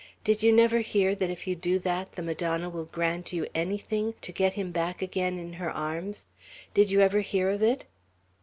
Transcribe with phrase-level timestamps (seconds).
[0.23, 4.15] Did you never hear, that if you do that, the Madonna will grant you anything,
[4.23, 6.25] to get him back again in her arms'
[6.73, 7.85] Did you ever hear of it?"